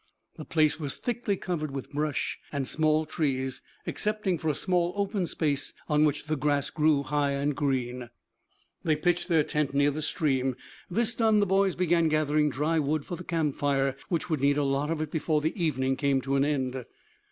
[0.37, 5.27] The place was thickly covered with brush and small trees, excepting for a small open
[5.27, 8.09] space on which the grass grew high and green.
[8.83, 10.55] They pitched their tent near the stream.
[10.89, 14.63] This done the boys began gathering dry wood for the campfire which would need a
[14.63, 16.83] lot of it before the evening came to an end.